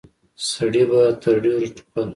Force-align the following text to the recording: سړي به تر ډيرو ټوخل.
سړي 0.49 0.83
به 0.89 1.01
تر 1.21 1.35
ډيرو 1.43 1.67
ټوخل. 1.75 2.07